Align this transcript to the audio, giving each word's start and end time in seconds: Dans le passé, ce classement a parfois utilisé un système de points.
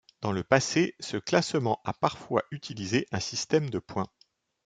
Dans 0.21 0.31
le 0.31 0.43
passé, 0.43 0.95
ce 0.99 1.17
classement 1.17 1.79
a 1.83 1.93
parfois 1.93 2.41
utilisé 2.49 3.07
un 3.11 3.19
système 3.19 3.69
de 3.69 3.77
points. 3.77 4.07